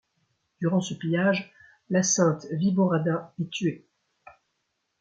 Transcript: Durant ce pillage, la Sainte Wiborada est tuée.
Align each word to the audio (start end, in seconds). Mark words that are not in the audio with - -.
Durant 0.59 0.81
ce 0.81 0.95
pillage, 0.95 1.53
la 1.91 2.01
Sainte 2.01 2.47
Wiborada 2.53 3.35
est 3.39 3.51
tuée. 3.51 3.87